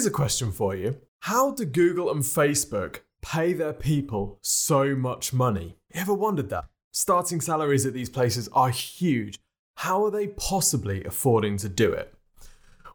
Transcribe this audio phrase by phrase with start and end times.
[0.00, 5.34] Here's a question for you How do Google and Facebook pay their people so much
[5.34, 5.76] money?
[5.92, 6.64] You ever wondered that?
[6.90, 9.38] Starting salaries at these places are huge.
[9.76, 12.14] How are they possibly affording to do it?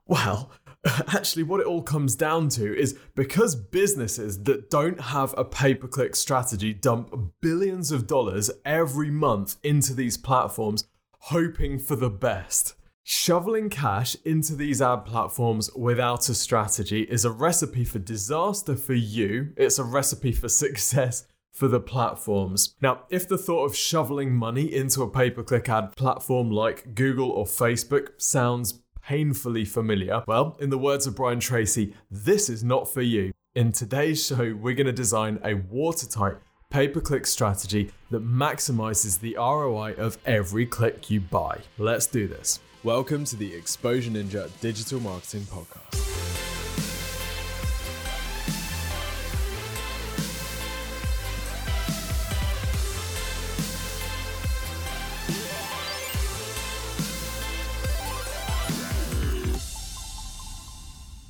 [0.07, 0.49] Well,
[1.13, 5.75] actually, what it all comes down to is because businesses that don't have a pay
[5.75, 10.85] per click strategy dump billions of dollars every month into these platforms,
[11.19, 12.73] hoping for the best.
[13.07, 18.95] Shoveling cash into these ad platforms without a strategy is a recipe for disaster for
[18.95, 22.73] you, it's a recipe for success for the platforms.
[22.81, 26.95] Now, if the thought of shoveling money into a pay per click ad platform like
[26.95, 32.63] Google or Facebook sounds painfully familiar, well, in the words of Brian Tracy, this is
[32.63, 33.33] not for you.
[33.53, 36.37] In today's show, we're going to design a watertight
[36.71, 41.59] pay per click strategy that maximizes the ROI of every click you buy.
[41.77, 42.59] Let's do this.
[42.85, 46.14] Welcome to the Exposure Ninja Digital Marketing Podcast.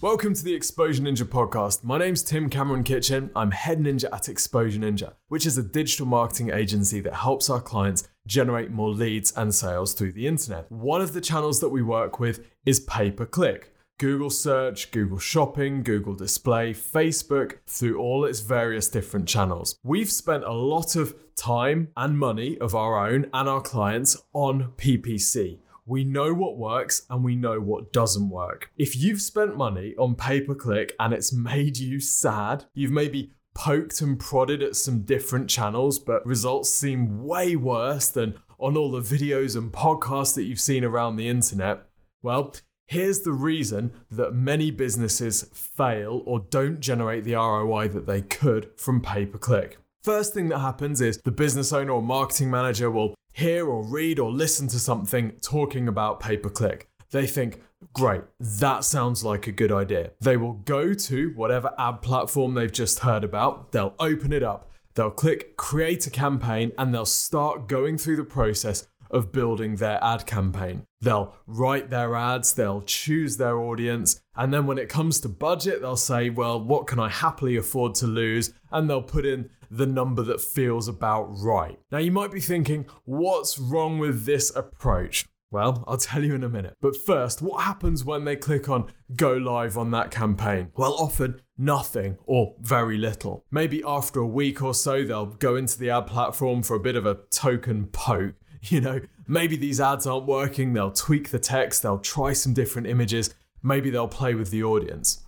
[0.05, 1.83] Welcome to the Exposure Ninja podcast.
[1.83, 3.31] My name's Tim Cameron Kitchen.
[3.35, 7.59] I'm head ninja at Exposure Ninja, which is a digital marketing agency that helps our
[7.59, 10.71] clients generate more leads and sales through the internet.
[10.71, 13.73] One of the channels that we work with is pay per click.
[13.97, 19.79] Google search, Google shopping, Google display, Facebook, through all its various different channels.
[19.83, 24.73] We've spent a lot of time and money of our own and our clients on
[24.77, 25.61] PPC.
[25.87, 28.71] We know what works and we know what doesn't work.
[28.75, 33.31] If you've spent money on pay per click and it's made you sad, you've maybe
[33.53, 38.91] poked and prodded at some different channels, but results seem way worse than on all
[38.91, 41.83] the videos and podcasts that you've seen around the internet.
[42.23, 42.55] Well,
[42.87, 48.71] here's the reason that many businesses fail or don't generate the ROI that they could
[48.75, 49.77] from pay per click.
[50.05, 54.19] First thing that happens is the business owner or marketing manager will hear or read
[54.19, 56.87] or listen to something talking about pay per click.
[57.09, 60.11] They think, great, that sounds like a good idea.
[60.21, 64.69] They will go to whatever ad platform they've just heard about, they'll open it up,
[64.93, 70.03] they'll click create a campaign, and they'll start going through the process of building their
[70.03, 70.83] ad campaign.
[71.01, 75.81] They'll write their ads, they'll choose their audience, and then when it comes to budget,
[75.81, 78.53] they'll say, well, what can I happily afford to lose?
[78.71, 81.79] And they'll put in the number that feels about right.
[81.91, 85.25] Now, you might be thinking, what's wrong with this approach?
[85.51, 86.75] Well, I'll tell you in a minute.
[86.81, 90.71] But first, what happens when they click on go live on that campaign?
[90.75, 93.45] Well, often nothing or very little.
[93.51, 96.95] Maybe after a week or so, they'll go into the ad platform for a bit
[96.95, 98.35] of a token poke.
[98.67, 102.87] You know, maybe these ads aren't working, they'll tweak the text, they'll try some different
[102.87, 103.31] images,
[103.61, 105.23] maybe they'll play with the audience.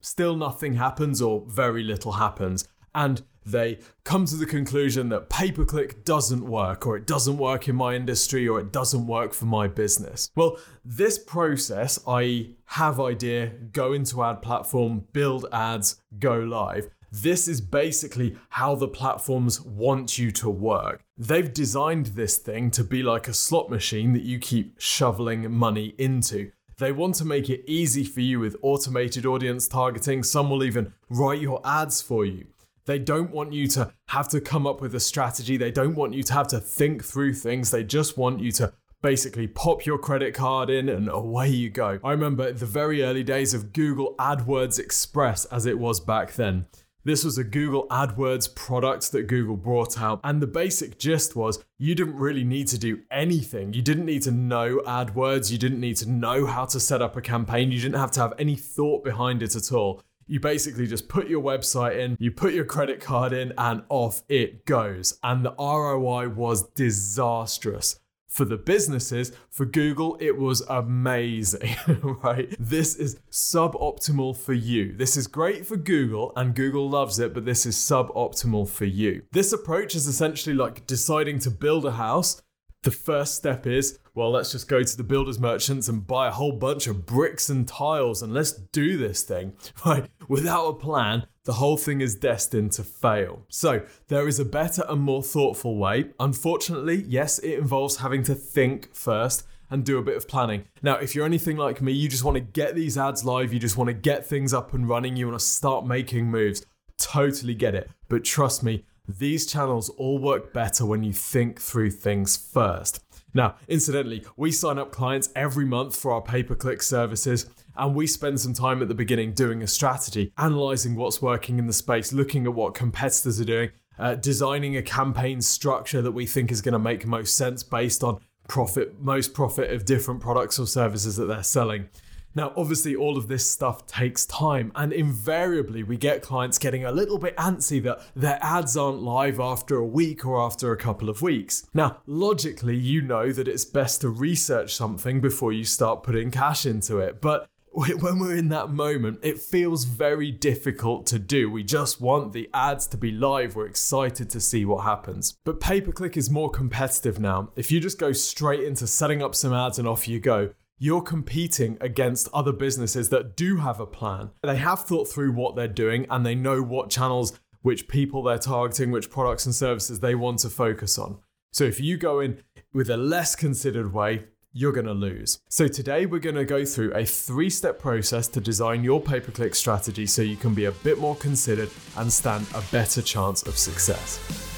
[0.00, 2.66] Still nothing happens or very little happens.
[2.94, 7.38] And they come to the conclusion that pay per click doesn't work, or it doesn't
[7.38, 10.30] work in my industry, or it doesn't work for my business.
[10.36, 17.48] Well, this process, i.e., have idea, go into ad platform, build ads, go live, this
[17.48, 21.02] is basically how the platforms want you to work.
[21.18, 25.94] They've designed this thing to be like a slot machine that you keep shoveling money
[25.98, 26.52] into.
[26.78, 30.22] They want to make it easy for you with automated audience targeting.
[30.22, 32.46] Some will even write your ads for you.
[32.90, 35.56] They don't want you to have to come up with a strategy.
[35.56, 37.70] They don't want you to have to think through things.
[37.70, 42.00] They just want you to basically pop your credit card in and away you go.
[42.02, 46.66] I remember the very early days of Google AdWords Express as it was back then.
[47.04, 51.64] This was a Google AdWords product that Google brought out, and the basic gist was
[51.78, 53.72] you didn't really need to do anything.
[53.72, 57.16] You didn't need to know AdWords, you didn't need to know how to set up
[57.16, 60.86] a campaign, you didn't have to have any thought behind it at all you basically
[60.86, 65.18] just put your website in, you put your credit card in, and off it goes.
[65.24, 67.98] And the ROI was disastrous.
[68.28, 71.74] For the businesses, for Google, it was amazing,
[72.22, 72.54] right?
[72.60, 74.96] This is suboptimal for you.
[74.96, 79.22] This is great for Google, and Google loves it, but this is suboptimal for you.
[79.32, 82.40] This approach is essentially like deciding to build a house
[82.82, 86.32] the first step is well, let's just go to the builders merchants and buy a
[86.32, 89.54] whole bunch of bricks and tiles and let's do this thing.
[89.86, 90.06] Right?
[90.28, 93.44] Without a plan, the whole thing is destined to fail.
[93.48, 96.10] So, there is a better and more thoughtful way.
[96.20, 100.64] Unfortunately, yes, it involves having to think first and do a bit of planning.
[100.82, 103.60] Now, if you're anything like me, you just want to get these ads live, you
[103.60, 106.66] just want to get things up and running, you want to start making moves.
[106.98, 107.88] Totally get it.
[108.08, 113.02] But trust me, these channels all work better when you think through things first.
[113.34, 117.46] Now, incidentally, we sign up clients every month for our pay per click services,
[117.76, 121.66] and we spend some time at the beginning doing a strategy, analyzing what's working in
[121.66, 126.26] the space, looking at what competitors are doing, uh, designing a campaign structure that we
[126.26, 128.18] think is going to make most sense based on
[128.48, 131.88] profit, most profit of different products or services that they're selling.
[132.34, 136.92] Now, obviously, all of this stuff takes time, and invariably, we get clients getting a
[136.92, 141.08] little bit antsy that their ads aren't live after a week or after a couple
[141.08, 141.66] of weeks.
[141.74, 146.66] Now, logically, you know that it's best to research something before you start putting cash
[146.66, 151.50] into it, but when we're in that moment, it feels very difficult to do.
[151.50, 153.54] We just want the ads to be live.
[153.54, 155.36] We're excited to see what happens.
[155.44, 157.50] But pay per click is more competitive now.
[157.54, 160.50] If you just go straight into setting up some ads and off you go,
[160.82, 164.30] you're competing against other businesses that do have a plan.
[164.42, 168.38] They have thought through what they're doing and they know what channels, which people they're
[168.38, 171.18] targeting, which products and services they want to focus on.
[171.52, 172.42] So if you go in
[172.72, 174.24] with a less considered way,
[174.54, 175.40] you're going to lose.
[175.50, 179.20] So today we're going to go through a three step process to design your pay
[179.20, 181.68] per click strategy so you can be a bit more considered
[181.98, 184.49] and stand a better chance of success.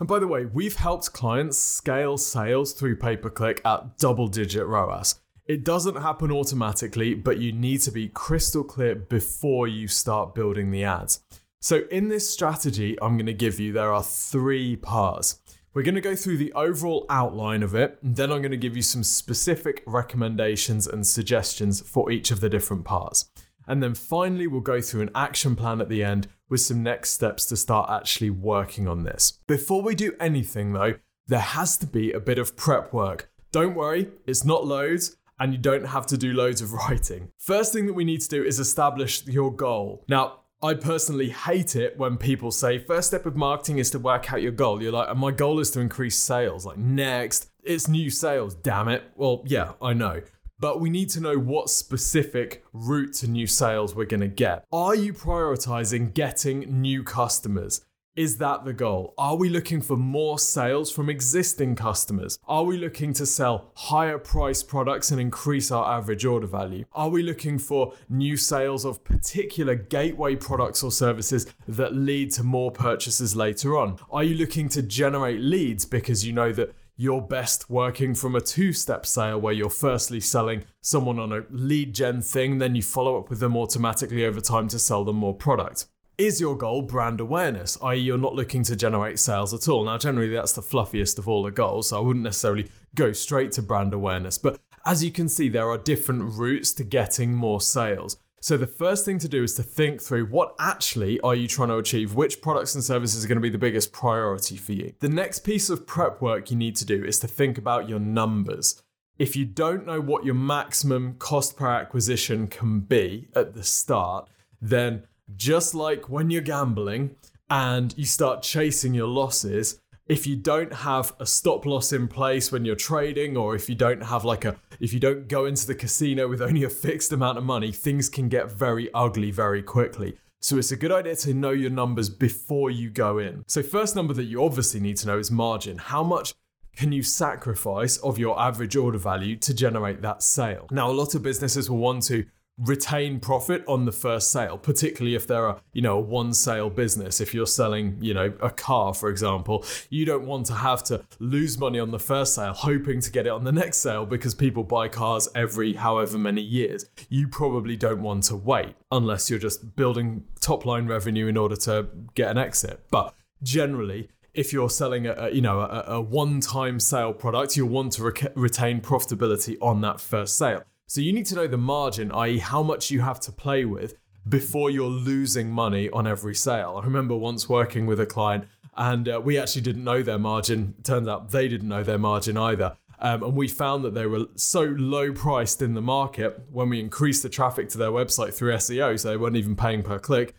[0.00, 4.28] And by the way, we've helped clients scale sales through pay per click at double
[4.28, 5.20] digit ROAS.
[5.46, 10.70] It doesn't happen automatically, but you need to be crystal clear before you start building
[10.70, 11.20] the ads.
[11.60, 15.40] So, in this strategy, I'm going to give you, there are three parts.
[15.74, 18.56] We're going to go through the overall outline of it, and then I'm going to
[18.56, 23.30] give you some specific recommendations and suggestions for each of the different parts.
[23.70, 27.10] And then finally, we'll go through an action plan at the end with some next
[27.10, 29.38] steps to start actually working on this.
[29.46, 30.94] Before we do anything though,
[31.28, 33.30] there has to be a bit of prep work.
[33.52, 37.30] Don't worry, it's not loads and you don't have to do loads of writing.
[37.38, 40.04] First thing that we need to do is establish your goal.
[40.08, 44.32] Now, I personally hate it when people say first step of marketing is to work
[44.32, 44.82] out your goal.
[44.82, 46.66] You're like, my goal is to increase sales.
[46.66, 48.56] Like next, it's new sales.
[48.56, 49.04] Damn it.
[49.14, 50.22] Well, yeah, I know
[50.60, 54.64] but we need to know what specific route to new sales we're going to get.
[54.70, 57.80] Are you prioritizing getting new customers?
[58.16, 59.14] Is that the goal?
[59.16, 62.38] Are we looking for more sales from existing customers?
[62.46, 66.84] Are we looking to sell higher price products and increase our average order value?
[66.92, 72.42] Are we looking for new sales of particular gateway products or services that lead to
[72.42, 73.96] more purchases later on?
[74.10, 78.42] Are you looking to generate leads because you know that you're best working from a
[78.42, 82.82] two step sale where you're firstly selling someone on a lead gen thing, then you
[82.82, 85.86] follow up with them automatically over time to sell them more product.
[86.18, 89.86] Is your goal brand awareness, i.e., you're not looking to generate sales at all?
[89.86, 93.52] Now, generally, that's the fluffiest of all the goals, so I wouldn't necessarily go straight
[93.52, 94.36] to brand awareness.
[94.36, 98.18] But as you can see, there are different routes to getting more sales.
[98.42, 101.68] So the first thing to do is to think through what actually are you trying
[101.68, 102.14] to achieve?
[102.14, 104.94] Which products and services are going to be the biggest priority for you?
[105.00, 108.00] The next piece of prep work you need to do is to think about your
[108.00, 108.82] numbers.
[109.18, 114.30] If you don't know what your maximum cost per acquisition can be at the start,
[114.62, 115.02] then
[115.36, 117.16] just like when you're gambling
[117.50, 119.78] and you start chasing your losses,
[120.10, 123.76] if you don't have a stop loss in place when you're trading or if you
[123.76, 127.12] don't have like a if you don't go into the casino with only a fixed
[127.12, 130.18] amount of money things can get very ugly very quickly.
[130.40, 133.44] So it's a good idea to know your numbers before you go in.
[133.46, 135.78] So first number that you obviously need to know is margin.
[135.78, 136.34] How much
[136.74, 140.66] can you sacrifice of your average order value to generate that sale?
[140.72, 142.24] Now a lot of businesses will want to
[142.60, 146.70] retain profit on the first sale, particularly if they're a you know a one sale
[146.70, 147.20] business.
[147.20, 151.04] If you're selling you know a car, for example, you don't want to have to
[151.18, 154.34] lose money on the first sale, hoping to get it on the next sale because
[154.34, 156.86] people buy cars every however many years.
[157.08, 161.56] You probably don't want to wait unless you're just building top line revenue in order
[161.56, 162.84] to get an exit.
[162.90, 164.08] But generally.
[164.32, 168.04] If you're selling a, a you know a, a one-time sale product, you'll want to
[168.04, 170.62] re- retain profitability on that first sale.
[170.90, 173.94] So you need to know the margin, i.e., how much you have to play with
[174.28, 176.80] before you're losing money on every sale.
[176.82, 180.74] I remember once working with a client and uh, we actually didn't know their margin.
[180.82, 182.76] Turns out they didn't know their margin either.
[182.98, 186.80] Um, and we found that they were so low priced in the market when we
[186.80, 190.34] increased the traffic to their website through SEO, so they weren't even paying per click.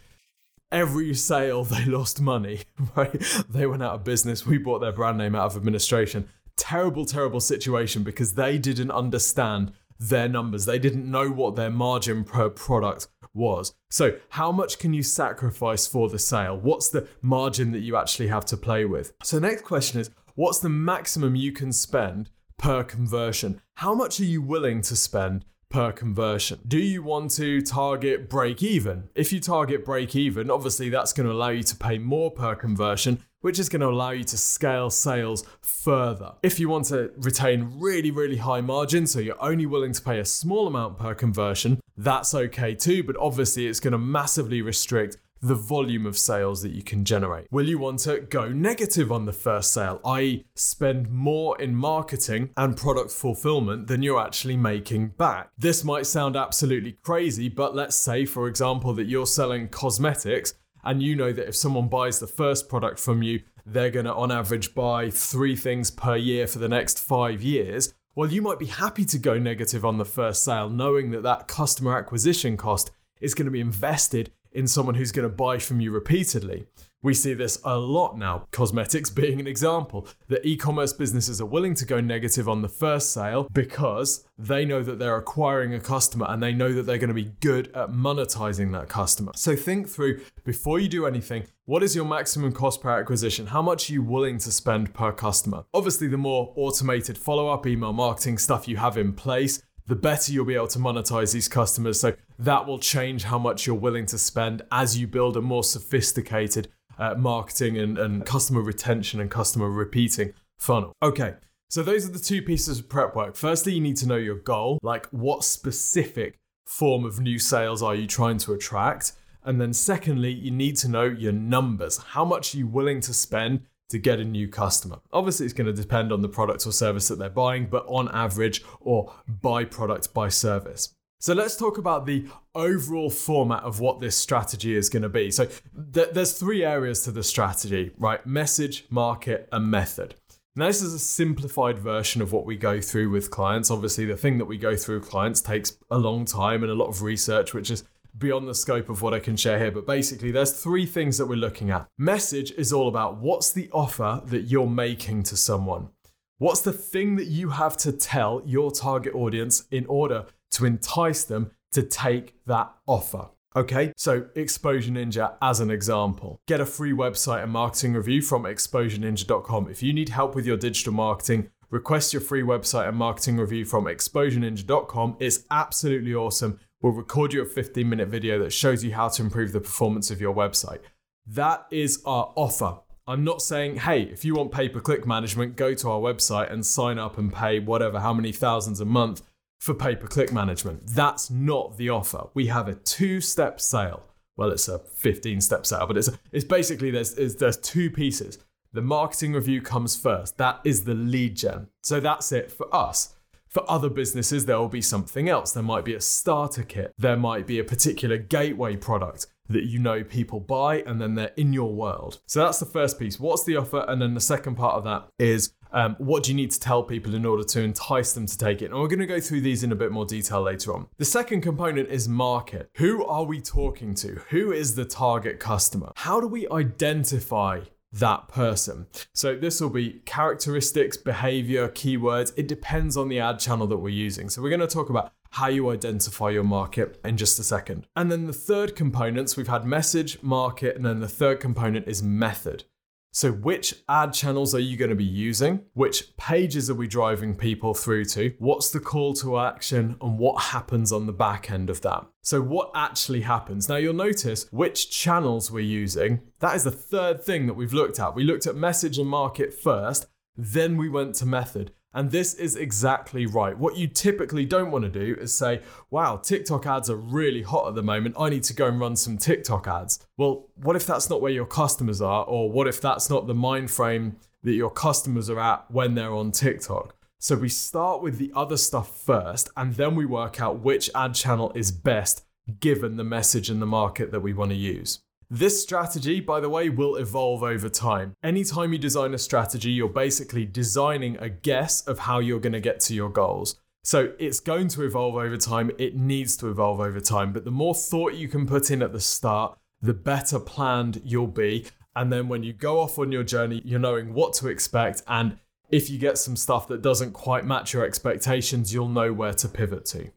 [0.70, 2.64] Every sale they lost money,
[2.98, 3.24] right?
[3.48, 4.46] They went out of business.
[4.46, 6.28] We bought their brand name out of administration.
[6.58, 10.66] Terrible, terrible situation because they didn't understand their numbers.
[10.66, 13.74] They didn't know what their margin per product was.
[13.90, 16.58] So, how much can you sacrifice for the sale?
[16.58, 19.14] What's the margin that you actually have to play with?
[19.24, 23.62] So, next question is what's the maximum you can spend per conversion?
[23.76, 26.60] How much are you willing to spend per conversion.
[26.68, 29.10] Do you want to target break even?
[29.16, 32.54] If you target break even, obviously that's going to allow you to pay more per
[32.56, 36.34] conversion, which is going to allow you to scale sales further.
[36.44, 40.20] If you want to retain really, really high margins, so you're only willing to pay
[40.20, 45.18] a small amount per conversion, that's okay too, but obviously it's going to massively restrict
[45.42, 47.48] the volume of sales that you can generate.
[47.52, 52.52] Will you want to go negative on the first sale, i.e., spend more in marketing
[52.56, 55.50] and product fulfillment than you're actually making back?
[55.58, 61.02] This might sound absolutely crazy, but let's say, for example, that you're selling cosmetics and
[61.02, 64.32] you know that if someone buys the first product from you, they're going to, on
[64.32, 67.94] average, buy three things per year for the next five years.
[68.16, 71.48] Well, you might be happy to go negative on the first sale, knowing that that
[71.48, 75.80] customer acquisition cost is going to be invested in someone who's going to buy from
[75.80, 76.66] you repeatedly.
[77.04, 81.46] We see this a lot now, cosmetics being an example, that e commerce businesses are
[81.46, 85.80] willing to go negative on the first sale because they know that they're acquiring a
[85.80, 89.32] customer and they know that they're going to be good at monetizing that customer.
[89.36, 93.48] So think through before you do anything what is your maximum cost per acquisition?
[93.48, 95.64] How much are you willing to spend per customer?
[95.74, 100.32] Obviously, the more automated follow up email marketing stuff you have in place, the better
[100.32, 102.00] you'll be able to monetize these customers.
[102.00, 105.66] So that will change how much you're willing to spend as you build a more
[105.66, 110.94] sophisticated uh, marketing and, and customer retention and customer repeating funnel.
[111.04, 111.34] Okay.
[111.70, 113.36] So those are the two pieces of prep work.
[113.36, 117.94] Firstly, you need to know your goal, like what specific form of new sales are
[117.94, 119.12] you trying to attract?
[119.44, 121.98] And then secondly, you need to know your numbers.
[121.98, 125.00] How much are you willing to spend to get a new customer.
[125.14, 128.10] Obviously, it's going to depend on the product or service that they're buying, but on
[128.10, 130.94] average, or by product, by service.
[131.20, 135.30] So let's talk about the overall format of what this strategy is going to be.
[135.30, 135.46] So
[135.94, 138.26] th- there's three areas to the strategy, right?
[138.26, 140.16] Message, market, and method.
[140.56, 143.70] Now, this is a simplified version of what we go through with clients.
[143.72, 146.76] Obviously, the thing that we go through with clients takes a long time and a
[146.76, 147.84] lot of research, which is
[148.18, 151.28] beyond the scope of what I can share here, but basically, there's three things that
[151.28, 151.88] we're looking at.
[151.98, 155.90] Message is all about what's the offer that you're making to someone?
[156.38, 161.24] What's the thing that you have to tell your target audience in order to entice
[161.24, 163.30] them to take that offer?
[163.56, 166.40] Okay, so Exposure Ninja as an example.
[166.48, 169.70] Get a free website and marketing review from exposureninja.com.
[169.70, 173.66] If you need help with your digital marketing, request your free website and marketing review
[173.66, 175.18] from exposureninja.com.
[175.20, 176.60] It's absolutely awesome.
[176.82, 180.10] We'll record you a 15 minute video that shows you how to improve the performance
[180.10, 180.80] of your website.
[181.28, 182.80] That is our offer.
[183.08, 186.52] I'm not saying, hey, if you want pay per click management, go to our website
[186.52, 189.22] and sign up and pay whatever, how many thousands a month
[189.60, 190.88] for pay per click management.
[190.88, 192.28] That's not the offer.
[192.34, 194.04] We have a two step sale.
[194.38, 198.40] Well, it's a 15 step sale, but it's, it's basically there's, there's two pieces.
[198.74, 200.38] The marketing review comes first.
[200.38, 201.68] That is the lead gen.
[201.84, 203.14] So that's it for us.
[203.52, 205.52] For other businesses, there will be something else.
[205.52, 209.78] There might be a starter kit, there might be a particular gateway product that you
[209.78, 212.20] know people buy and then they're in your world.
[212.28, 213.20] So that's the first piece.
[213.20, 213.84] What's the offer?
[213.90, 216.84] And then the second part of that is um, what do you need to tell
[216.84, 218.72] people in order to entice them to take it?
[218.72, 220.88] And we're going to go through these in a bit more detail later on.
[220.98, 222.70] The second component is market.
[222.76, 224.22] Who are we talking to?
[224.30, 225.92] Who is the target customer?
[225.96, 227.62] How do we identify
[227.94, 228.88] that person.
[229.14, 232.34] So this will be characteristics, behavior, keywords.
[232.38, 234.30] It depends on the ad channel that we're using.
[234.30, 237.88] So we're going to talk about how you identify your market in just a second.
[237.96, 242.04] And then the third components, we've had message, market, and then the third component is
[242.04, 242.66] method.
[243.14, 245.66] So, which ad channels are you going to be using?
[245.74, 248.34] Which pages are we driving people through to?
[248.40, 249.98] What's the call to action?
[250.02, 252.06] And what happens on the back end of that?
[252.22, 253.68] So, what actually happens?
[253.68, 256.22] Now, you'll notice which channels we're using.
[256.40, 258.16] That is the third thing that we've looked at.
[258.16, 260.06] We looked at message and market first,
[260.38, 261.74] then we went to method.
[261.94, 263.58] And this is exactly right.
[263.58, 267.68] What you typically don't want to do is say, wow, TikTok ads are really hot
[267.68, 268.16] at the moment.
[268.18, 270.00] I need to go and run some TikTok ads.
[270.18, 272.24] Well, what if that's not where your customers are?
[272.24, 276.14] Or what if that's not the mind frame that your customers are at when they're
[276.14, 276.96] on TikTok?
[277.20, 281.14] So we start with the other stuff first, and then we work out which ad
[281.14, 282.26] channel is best
[282.60, 285.02] given the message and the market that we want to use.
[285.34, 288.18] This strategy, by the way, will evolve over time.
[288.22, 292.60] Anytime you design a strategy, you're basically designing a guess of how you're going to
[292.60, 293.56] get to your goals.
[293.82, 295.72] So it's going to evolve over time.
[295.78, 297.32] It needs to evolve over time.
[297.32, 301.28] But the more thought you can put in at the start, the better planned you'll
[301.28, 301.66] be.
[301.96, 305.02] And then when you go off on your journey, you're knowing what to expect.
[305.08, 305.38] And
[305.70, 309.48] if you get some stuff that doesn't quite match your expectations, you'll know where to
[309.48, 310.12] pivot to.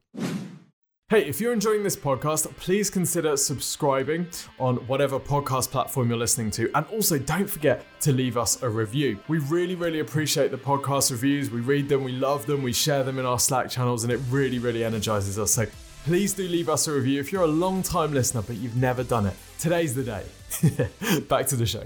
[1.11, 4.27] Hey, if you're enjoying this podcast, please consider subscribing
[4.59, 6.71] on whatever podcast platform you're listening to.
[6.75, 9.19] And also, don't forget to leave us a review.
[9.29, 11.51] We really, really appreciate the podcast reviews.
[11.51, 14.19] We read them, we love them, we share them in our Slack channels, and it
[14.31, 15.51] really, really energizes us.
[15.51, 15.67] So
[16.07, 19.05] please do leave us a review if you're a long time listener, but you've never
[19.05, 19.37] done it.
[19.59, 21.21] Today's the day.
[21.29, 21.85] Back to the show.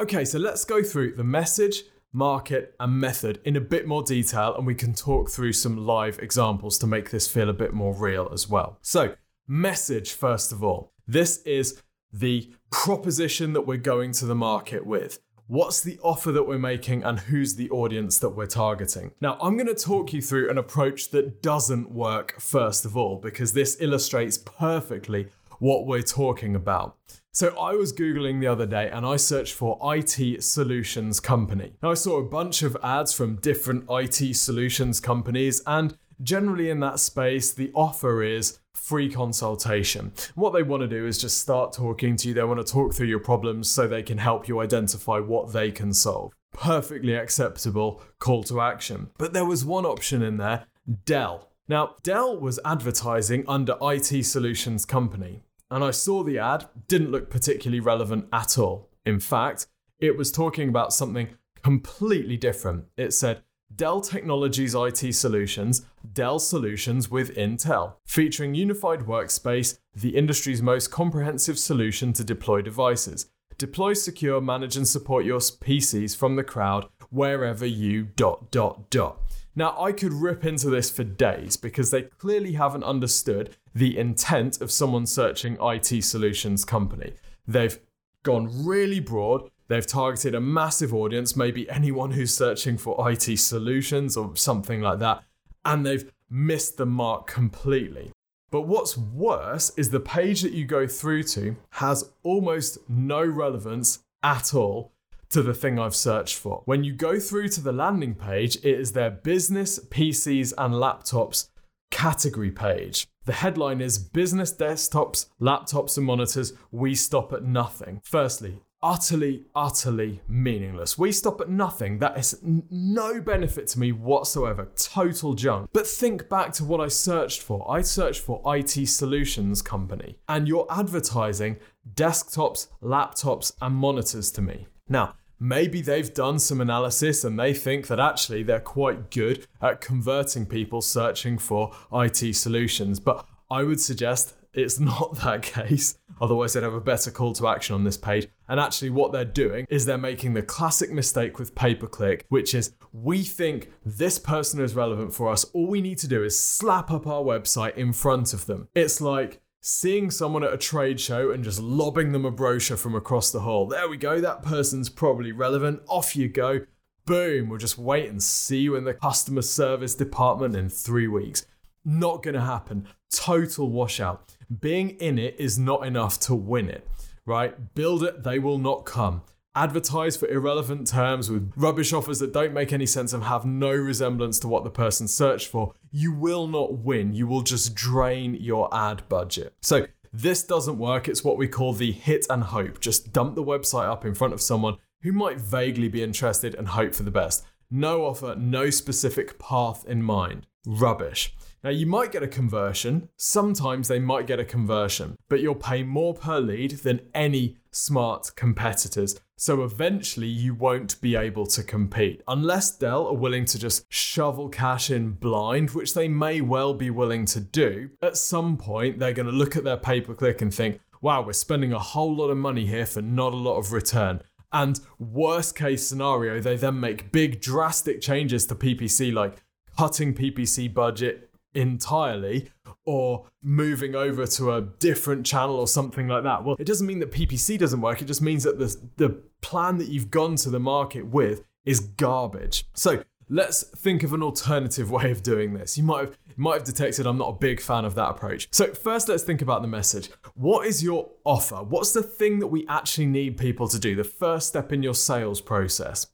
[0.00, 1.84] Okay, so let's go through the message,
[2.14, 6.18] market, and method in a bit more detail, and we can talk through some live
[6.20, 8.78] examples to make this feel a bit more real as well.
[8.80, 9.14] So,
[9.46, 10.92] message first of all.
[11.06, 15.18] This is the proposition that we're going to the market with.
[15.46, 19.10] What's the offer that we're making and who's the audience that we're targeting?
[19.20, 23.18] Now, I'm going to talk you through an approach that doesn't work first of all,
[23.18, 25.26] because this illustrates perfectly
[25.58, 26.96] what we're talking about.
[27.36, 31.72] So I was Googling the other day and I searched for IT solutions company.
[31.82, 36.78] Now I saw a bunch of ads from different IT solutions companies and generally in
[36.78, 40.12] that space the offer is free consultation.
[40.36, 42.34] What they want to do is just start talking to you.
[42.34, 45.72] They want to talk through your problems so they can help you identify what they
[45.72, 46.32] can solve.
[46.52, 49.10] Perfectly acceptable call to action.
[49.18, 50.66] But there was one option in there,
[51.04, 51.50] Dell.
[51.66, 57.30] Now, Dell was advertising under IT Solutions Company and I saw the ad, didn't look
[57.30, 58.90] particularly relevant at all.
[59.04, 59.66] In fact,
[59.98, 61.28] it was talking about something
[61.62, 62.84] completely different.
[62.96, 63.42] It said,
[63.74, 71.58] Dell Technologies IT Solutions, Dell Solutions with Intel, featuring unified workspace, the industry's most comprehensive
[71.58, 73.26] solution to deploy devices.
[73.58, 79.23] Deploy, secure, manage, and support your PCs from the cloud wherever you dot dot dot.
[79.56, 84.60] Now, I could rip into this for days because they clearly haven't understood the intent
[84.60, 87.14] of someone searching IT solutions company.
[87.46, 87.78] They've
[88.24, 89.48] gone really broad.
[89.68, 94.98] They've targeted a massive audience, maybe anyone who's searching for IT solutions or something like
[94.98, 95.22] that,
[95.64, 98.10] and they've missed the mark completely.
[98.50, 104.00] But what's worse is the page that you go through to has almost no relevance
[104.22, 104.93] at all
[105.34, 106.62] to the thing I've searched for.
[106.64, 111.48] When you go through to the landing page, it is their business, PCs, and laptops
[111.90, 113.08] category page.
[113.24, 118.00] The headline is Business Desktops, Laptops, and Monitors, We Stop at Nothing.
[118.04, 120.96] Firstly, utterly, utterly meaningless.
[120.96, 121.98] We stop at nothing.
[121.98, 124.68] That is n- no benefit to me whatsoever.
[124.76, 125.70] Total junk.
[125.72, 127.68] But think back to what I searched for.
[127.68, 131.56] I searched for IT solutions company, and you're advertising
[131.94, 134.66] desktops, laptops, and monitors to me.
[134.88, 139.80] Now, maybe they've done some analysis and they think that actually they're quite good at
[139.80, 142.98] converting people searching for IT solutions.
[142.98, 145.98] But I would suggest it's not that case.
[146.20, 148.28] Otherwise, they'd have a better call to action on this page.
[148.48, 152.24] And actually, what they're doing is they're making the classic mistake with pay per click,
[152.28, 155.44] which is we think this person is relevant for us.
[155.52, 158.68] All we need to do is slap up our website in front of them.
[158.74, 162.94] It's like, seeing someone at a trade show and just lobbing them a brochure from
[162.94, 163.66] across the hall.
[163.66, 165.80] There we go, that person's probably relevant.
[165.88, 166.60] Off you go.
[167.06, 171.46] Boom, we'll just wait and see you in the customer service department in three weeks.
[171.82, 172.88] Not gonna happen.
[173.10, 174.36] Total washout.
[174.60, 176.86] Being in it is not enough to win it,
[177.24, 177.74] right?
[177.74, 179.22] Build it, they will not come
[179.54, 183.70] advertise for irrelevant terms with rubbish offers that don't make any sense and have no
[183.70, 187.12] resemblance to what the person searched for, you will not win.
[187.12, 189.54] You will just drain your ad budget.
[189.62, 191.08] So, this doesn't work.
[191.08, 192.80] It's what we call the hit and hope.
[192.80, 196.68] Just dump the website up in front of someone who might vaguely be interested and
[196.68, 197.44] hope for the best.
[197.68, 200.46] No offer, no specific path in mind.
[200.64, 201.34] Rubbish.
[201.64, 203.08] Now, you might get a conversion.
[203.16, 208.32] Sometimes they might get a conversion, but you'll pay more per lead than any smart
[208.36, 209.18] competitors.
[209.36, 214.48] So eventually you won't be able to compete unless Dell are willing to just shovel
[214.48, 217.90] cash in blind, which they may well be willing to do.
[218.00, 221.22] At some point, they're going to look at their pay per click and think, wow,
[221.22, 224.22] we're spending a whole lot of money here for not a lot of return.
[224.52, 229.42] And worst case scenario, they then make big drastic changes to PPC like
[229.76, 232.50] cutting PPC budget, entirely
[232.86, 236.44] or moving over to a different channel or something like that.
[236.44, 238.02] Well, it doesn't mean that PPC doesn't work.
[238.02, 241.80] It just means that the, the plan that you've gone to the market with is
[241.80, 242.66] garbage.
[242.74, 245.76] So let's think of an alternative way of doing this.
[245.76, 248.48] You might have you might have detected I'm not a big fan of that approach.
[248.50, 250.10] So first let's think about the message.
[250.34, 251.56] What is your offer?
[251.56, 253.94] What's the thing that we actually need people to do?
[253.94, 256.08] The first step in your sales process.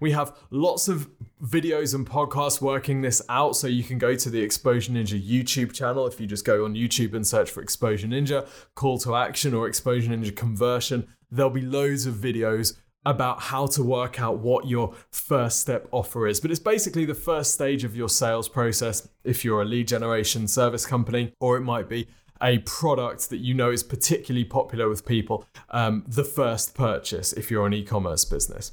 [0.00, 1.08] We have lots of
[1.42, 3.56] videos and podcasts working this out.
[3.56, 6.06] So you can go to the Exposure Ninja YouTube channel.
[6.06, 9.68] If you just go on YouTube and search for Exposure Ninja, call to action, or
[9.68, 12.76] Exposure Ninja conversion, there'll be loads of videos
[13.06, 16.40] about how to work out what your first step offer is.
[16.40, 20.48] But it's basically the first stage of your sales process if you're a lead generation
[20.48, 22.08] service company, or it might be
[22.42, 27.50] a product that you know is particularly popular with people, um, the first purchase if
[27.50, 28.72] you're an e commerce business.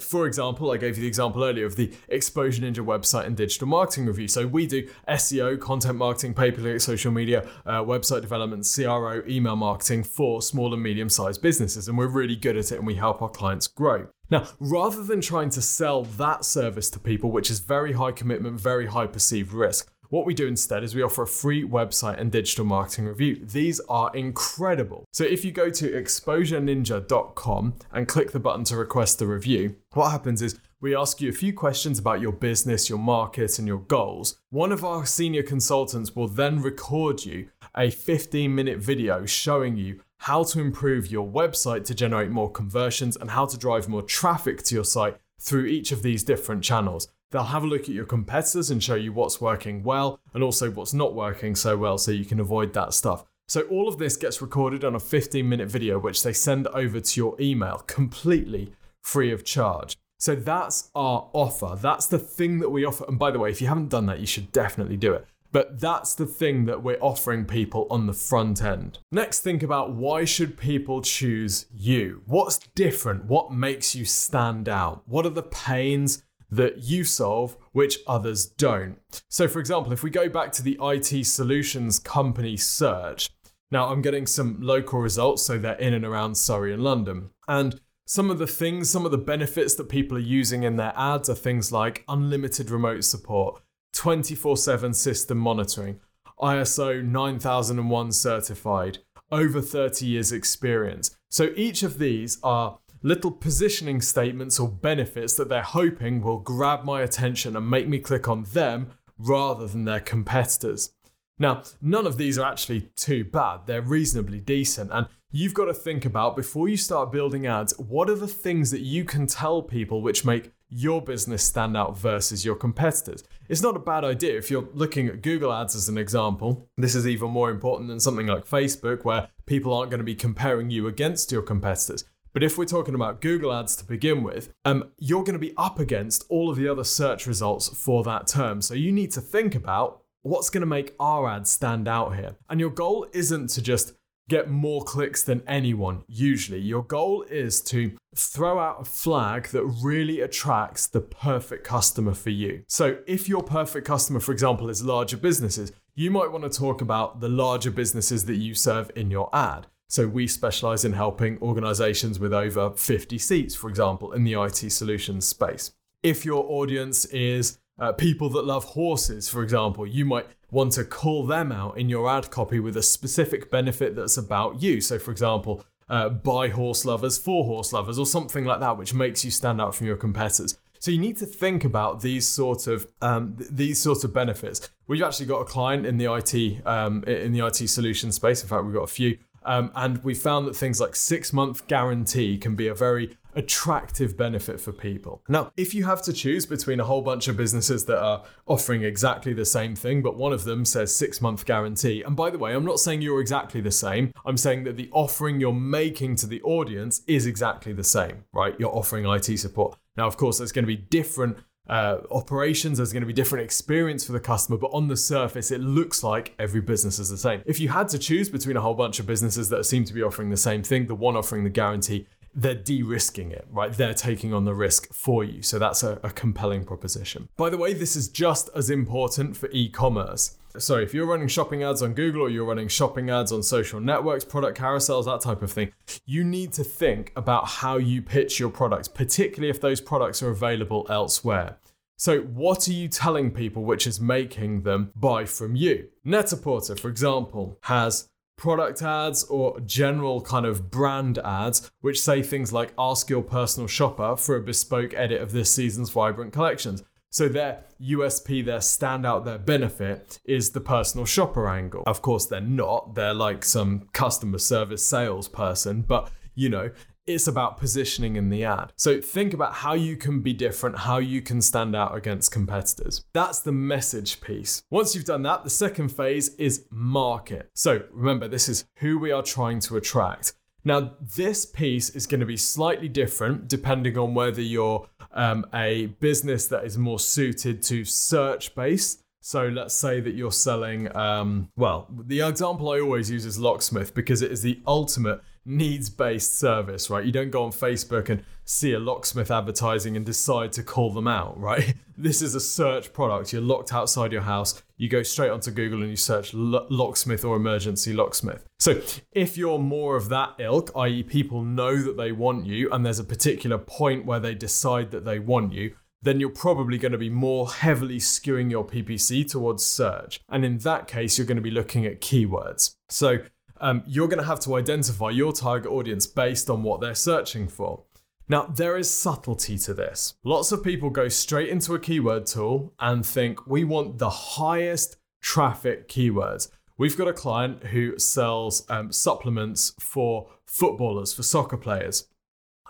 [0.00, 3.68] For example, I gave you the example earlier of the Exposure Ninja website and digital
[3.68, 4.28] marketing review.
[4.28, 9.22] So we do SEO, content marketing, pay per click, social media, uh, website development, CRO,
[9.28, 11.88] email marketing for small and medium sized businesses.
[11.88, 14.08] And we're really good at it and we help our clients grow.
[14.28, 18.60] Now, rather than trying to sell that service to people, which is very high commitment,
[18.60, 22.30] very high perceived risk, what we do instead is we offer a free website and
[22.30, 23.44] digital marketing review.
[23.44, 25.04] These are incredible.
[25.12, 30.10] So if you go to exposureninja.com and click the button to request the review, what
[30.10, 33.78] happens is we ask you a few questions about your business, your market, and your
[33.78, 34.38] goals.
[34.50, 40.00] One of our senior consultants will then record you a 15 minute video showing you
[40.18, 44.62] how to improve your website to generate more conversions and how to drive more traffic
[44.64, 47.08] to your site through each of these different channels.
[47.30, 50.70] They'll have a look at your competitors and show you what's working well and also
[50.70, 53.24] what's not working so well so you can avoid that stuff.
[53.48, 57.00] So, all of this gets recorded on a 15 minute video, which they send over
[57.00, 59.96] to your email completely free of charge.
[60.18, 61.76] So, that's our offer.
[61.80, 63.04] That's the thing that we offer.
[63.06, 65.26] And by the way, if you haven't done that, you should definitely do it.
[65.52, 68.98] But that's the thing that we're offering people on the front end.
[69.12, 72.22] Next, think about why should people choose you?
[72.26, 73.24] What's different?
[73.26, 75.02] What makes you stand out?
[75.06, 78.98] What are the pains that you solve which others don't.
[79.28, 83.30] So, for example, if we go back to the IT solutions company search,
[83.70, 87.30] now I'm getting some local results, so they're in and around Surrey and London.
[87.48, 90.92] And some of the things, some of the benefits that people are using in their
[90.96, 93.60] ads are things like unlimited remote support,
[93.94, 95.98] 24 7 system monitoring,
[96.40, 98.98] ISO 9001 certified,
[99.32, 101.16] over 30 years experience.
[101.28, 106.82] So each of these are little positioning statements or benefits that they're hoping will grab
[106.82, 110.92] my attention and make me click on them rather than their competitors.
[111.38, 115.74] Now, none of these are actually too bad, they're reasonably decent, and you've got to
[115.74, 119.62] think about before you start building ads what are the things that you can tell
[119.62, 123.22] people which make your business stand out versus your competitors.
[123.48, 126.68] It's not a bad idea if you're looking at Google Ads as an example.
[126.76, 130.16] This is even more important than something like Facebook, where people aren't going to be
[130.16, 132.04] comparing you against your competitors.
[132.36, 135.54] But if we're talking about Google Ads to begin with, um, you're going to be
[135.56, 138.60] up against all of the other search results for that term.
[138.60, 142.36] So you need to think about what's going to make our ads stand out here.
[142.50, 143.94] And your goal isn't to just
[144.28, 146.60] get more clicks than anyone, usually.
[146.60, 152.28] Your goal is to throw out a flag that really attracts the perfect customer for
[152.28, 152.64] you.
[152.68, 156.82] So, if your perfect customer, for example, is larger businesses, you might want to talk
[156.82, 159.68] about the larger businesses that you serve in your ad.
[159.88, 164.70] So we specialize in helping organizations with over 50 seats, for example, in the IT
[164.72, 165.72] solutions space.
[166.02, 170.84] If your audience is uh, people that love horses, for example, you might want to
[170.84, 174.80] call them out in your ad copy with a specific benefit that's about you.
[174.80, 178.92] So, for example, uh, by horse lovers for horse lovers, or something like that, which
[178.92, 180.58] makes you stand out from your competitors.
[180.78, 184.68] So you need to think about these sort of um, these sorts of benefits.
[184.86, 188.42] We've actually got a client in the IT um, in the IT solution space.
[188.42, 191.66] In fact, we've got a few um, and we found that things like six month
[191.66, 195.22] guarantee can be a very attractive benefit for people.
[195.28, 198.82] Now, if you have to choose between a whole bunch of businesses that are offering
[198.82, 202.38] exactly the same thing, but one of them says six month guarantee, and by the
[202.38, 206.16] way, I'm not saying you're exactly the same, I'm saying that the offering you're making
[206.16, 208.54] to the audience is exactly the same, right?
[208.58, 209.78] You're offering IT support.
[209.96, 213.44] Now, of course, there's going to be different uh, operations, there's going to be different
[213.44, 217.18] experience for the customer, but on the surface, it looks like every business is the
[217.18, 217.42] same.
[217.46, 220.02] If you had to choose between a whole bunch of businesses that seem to be
[220.02, 223.72] offering the same thing, the one offering the guarantee, they're de risking it, right?
[223.72, 225.42] They're taking on the risk for you.
[225.42, 227.28] So that's a, a compelling proposition.
[227.36, 230.36] By the way, this is just as important for e commerce.
[230.58, 233.80] So if you're running shopping ads on Google or you're running shopping ads on social
[233.80, 235.72] networks, product carousels, that type of thing,
[236.04, 240.30] you need to think about how you pitch your products, particularly if those products are
[240.30, 241.56] available elsewhere.
[241.98, 245.88] So, what are you telling people which is making them buy from you?
[246.04, 252.52] Net-a-Porter, for example, has product ads or general kind of brand ads, which say things
[252.52, 256.82] like ask your personal shopper for a bespoke edit of this season's vibrant collections.
[257.10, 261.82] So their USP, their standout, their benefit is the personal shopper angle.
[261.86, 262.94] Of course, they're not.
[262.94, 266.70] They're like some customer service salesperson, but you know,
[267.06, 268.72] it's about positioning in the ad.
[268.76, 273.04] So think about how you can be different, how you can stand out against competitors.
[273.12, 274.62] That's the message piece.
[274.70, 277.50] Once you've done that, the second phase is market.
[277.54, 280.34] So remember, this is who we are trying to attract.
[280.64, 285.86] Now, this piece is going to be slightly different depending on whether you're um, a
[286.00, 289.04] business that is more suited to search based.
[289.20, 293.94] So let's say that you're selling, um, well, the example I always use is Locksmith
[293.94, 297.04] because it is the ultimate needs based service, right?
[297.04, 301.08] You don't go on Facebook and see a locksmith advertising and decide to call them
[301.08, 301.74] out, right?
[301.98, 303.32] This is a search product.
[303.32, 304.62] You're locked outside your house.
[304.76, 308.44] You go straight onto Google and you search locksmith or emergency locksmith.
[308.58, 308.82] So
[309.12, 312.98] if you're more of that ilk, i.e., people know that they want you and there's
[312.98, 316.98] a particular point where they decide that they want you, then you're probably going to
[316.98, 320.20] be more heavily skewing your PPC towards search.
[320.28, 322.74] And in that case, you're going to be looking at keywords.
[322.90, 323.20] So
[323.60, 327.48] um, you're going to have to identify your target audience based on what they're searching
[327.48, 327.82] for.
[328.28, 330.14] Now, there is subtlety to this.
[330.24, 334.96] Lots of people go straight into a keyword tool and think we want the highest
[335.20, 336.48] traffic keywords.
[336.76, 342.08] We've got a client who sells um, supplements for footballers, for soccer players.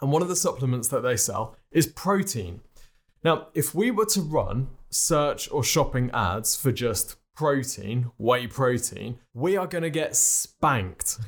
[0.01, 2.61] And one of the supplements that they sell is protein.
[3.25, 9.19] Now, if we were to run search or shopping ads for just protein, whey protein,
[9.35, 11.19] we are going to get spanked,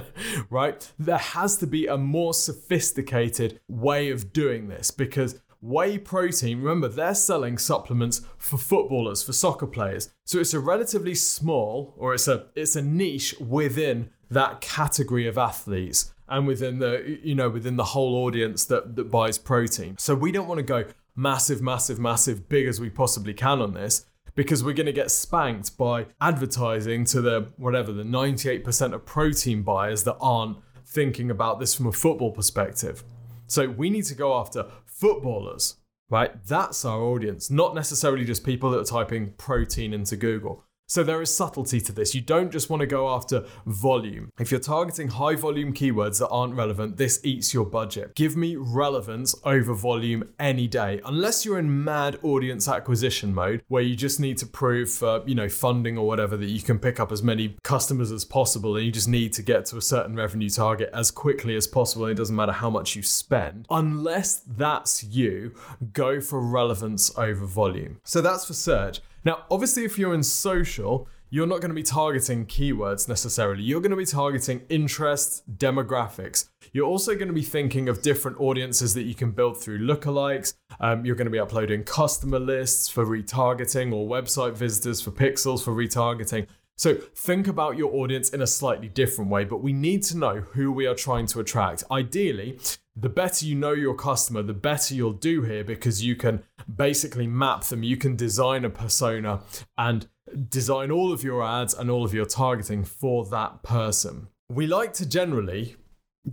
[0.50, 0.90] right?
[0.98, 6.88] There has to be a more sophisticated way of doing this because whey protein, remember,
[6.88, 10.10] they're selling supplements for footballers, for soccer players.
[10.24, 15.38] So it's a relatively small or it's a it's a niche within that category of
[15.38, 19.96] athletes and within the you know within the whole audience that, that buys protein.
[19.98, 23.74] So we don't want to go massive, massive, massive, big as we possibly can on
[23.74, 24.06] this
[24.38, 29.64] because we're going to get spanked by advertising to the whatever the 98% of protein
[29.64, 33.02] buyers that aren't thinking about this from a football perspective.
[33.48, 36.32] So we need to go after footballers, right?
[36.46, 40.64] That's our audience, not necessarily just people that are typing protein into Google.
[40.90, 42.14] So there is subtlety to this.
[42.14, 44.32] You don't just want to go after volume.
[44.38, 48.14] If you're targeting high volume keywords that aren't relevant, this eats your budget.
[48.14, 53.82] Give me relevance over volume any day, unless you're in mad audience acquisition mode where
[53.82, 56.98] you just need to prove for, you know, funding or whatever that you can pick
[56.98, 60.16] up as many customers as possible and you just need to get to a certain
[60.16, 62.06] revenue target as quickly as possible.
[62.06, 63.66] It doesn't matter how much you spend.
[63.68, 65.54] Unless that's you,
[65.92, 68.00] go for relevance over volume.
[68.04, 69.00] So that's for search.
[69.24, 73.62] Now, obviously, if you're in social, you're not going to be targeting keywords necessarily.
[73.62, 76.48] You're going to be targeting interests, demographics.
[76.72, 80.54] You're also going to be thinking of different audiences that you can build through lookalikes.
[80.80, 85.62] Um, you're going to be uploading customer lists for retargeting or website visitors for pixels
[85.62, 86.46] for retargeting.
[86.76, 90.36] So think about your audience in a slightly different way, but we need to know
[90.52, 91.82] who we are trying to attract.
[91.90, 92.60] Ideally,
[93.00, 96.42] the better you know your customer, the better you'll do here because you can
[96.74, 97.82] basically map them.
[97.82, 99.40] You can design a persona
[99.76, 100.08] and
[100.48, 104.28] design all of your ads and all of your targeting for that person.
[104.50, 105.76] We like to generally